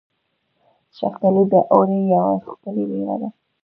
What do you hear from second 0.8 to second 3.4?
شفتالو د اوړي یوه ښکلې میوه ده.